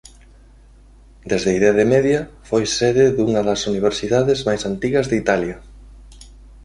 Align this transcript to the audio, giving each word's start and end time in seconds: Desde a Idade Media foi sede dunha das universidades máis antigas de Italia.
Desde 1.29 1.49
a 1.51 1.57
Idade 1.59 1.85
Media 1.95 2.19
foi 2.49 2.63
sede 2.77 3.05
dunha 3.17 3.41
das 3.49 3.61
universidades 3.71 4.39
máis 4.47 4.61
antigas 4.71 5.05
de 5.07 5.15
Italia. 5.23 5.57